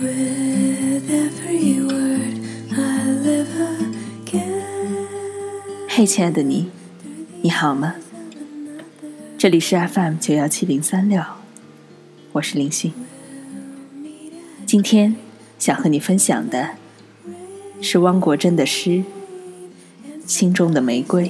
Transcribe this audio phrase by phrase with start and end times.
[0.00, 2.38] with every word
[2.70, 3.48] i live
[4.24, 5.08] again。
[5.88, 6.68] 嘿，亲爱的你，
[7.42, 7.96] 你好吗？
[9.36, 11.20] 这里是 FM 九幺七零三六
[12.30, 12.92] 我是林欣。
[14.64, 15.16] 今天
[15.58, 16.76] 想和你分享的
[17.80, 18.90] 是汪国真的诗
[20.26, 21.28] 《心中的玫瑰》。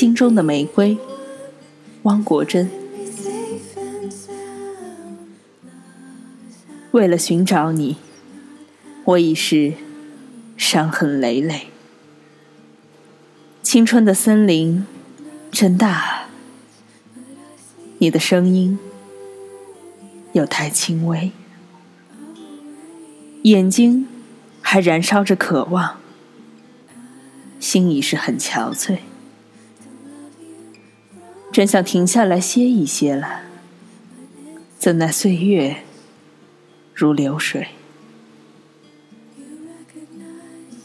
[0.00, 0.96] 心中的玫瑰，
[2.04, 2.70] 汪国真。
[6.92, 7.98] 为了寻找你，
[9.04, 9.74] 我已是
[10.56, 11.66] 伤痕累累。
[13.62, 14.86] 青春的森林
[15.52, 16.30] 真大，
[17.98, 18.78] 你的声音
[20.32, 21.30] 又太轻微，
[23.42, 24.08] 眼睛
[24.62, 26.00] 还燃烧着渴望，
[27.58, 29.00] 心已是很憔悴，
[31.52, 33.42] 真想停下来歇一歇了，
[34.78, 35.84] 怎奈岁月。
[36.94, 37.68] 如流水，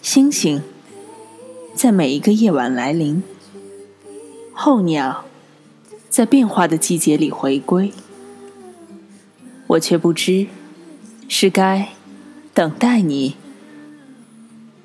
[0.02, 0.64] 星星
[1.76, 3.22] 在每一个夜晚来临，
[4.54, 5.26] 候鸟
[6.10, 7.92] 在变化的季节里回归，
[9.68, 10.48] 我却不知
[11.28, 11.90] 是该
[12.54, 13.36] 等待你，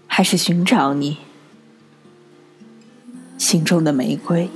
[0.09, 1.19] 还是寻找你
[3.39, 4.51] 心中的玫瑰。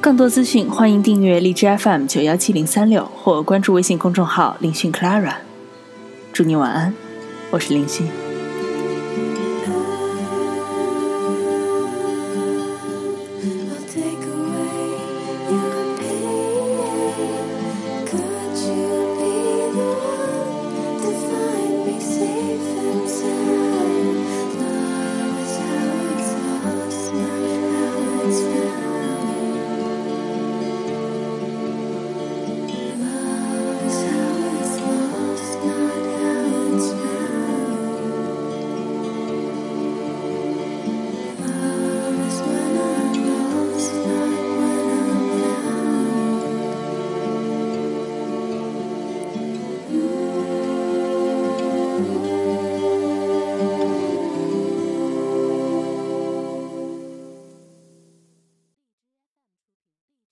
[0.00, 5.34] 更多资讯，欢迎订阅荔枝 FM 九幺七零三六或关注微信公众号“林讯 Clara”。
[6.32, 6.94] 祝你晚安，
[7.50, 8.06] 我是林讯。